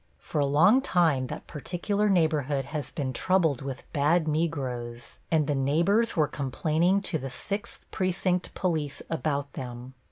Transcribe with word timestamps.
For 0.17 0.41
a 0.41 0.47
long 0.47 0.81
time 0.81 1.27
that 1.27 1.45
particular 1.45 2.09
neighborhood 2.09 2.65
has 2.65 2.89
been 2.89 3.13
troubled 3.13 3.61
with 3.61 3.83
bad 3.93 4.27
Negroes, 4.27 5.19
and 5.29 5.45
the 5.45 5.53
neighbors 5.53 6.15
were 6.17 6.27
complaining 6.27 7.01
to 7.03 7.19
the 7.19 7.29
Sixth 7.29 7.85
Precinct 7.91 8.51
police 8.55 9.03
about 9.11 9.53
them. 9.53 9.93